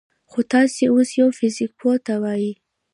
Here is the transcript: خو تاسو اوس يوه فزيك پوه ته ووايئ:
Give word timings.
خو 0.29 0.39
تاسو 0.51 0.83
اوس 0.93 1.09
يوه 1.19 1.31
فزيك 1.37 1.71
پوه 1.79 1.95
ته 2.05 2.13
ووايئ: 2.19 2.51